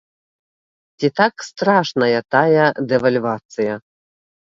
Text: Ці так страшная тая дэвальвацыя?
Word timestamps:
Ці 0.97 1.07
так 1.21 1.45
страшная 1.49 2.19
тая 2.39 2.67
дэвальвацыя? 2.91 3.73